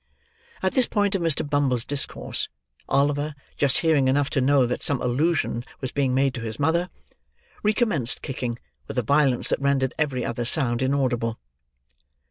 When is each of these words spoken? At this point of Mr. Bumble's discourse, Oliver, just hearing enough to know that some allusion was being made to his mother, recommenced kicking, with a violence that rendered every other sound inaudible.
At 0.63 0.73
this 0.73 0.87
point 0.87 1.13
of 1.13 1.21
Mr. 1.21 1.47
Bumble's 1.47 1.85
discourse, 1.85 2.49
Oliver, 2.89 3.35
just 3.55 3.81
hearing 3.81 4.07
enough 4.07 4.31
to 4.31 4.41
know 4.41 4.65
that 4.65 4.81
some 4.81 4.99
allusion 4.99 5.63
was 5.79 5.91
being 5.91 6.15
made 6.15 6.33
to 6.33 6.41
his 6.41 6.57
mother, 6.59 6.89
recommenced 7.61 8.23
kicking, 8.23 8.57
with 8.87 8.97
a 8.97 9.03
violence 9.03 9.47
that 9.49 9.61
rendered 9.61 9.93
every 9.99 10.25
other 10.25 10.43
sound 10.43 10.81
inaudible. 10.81 11.39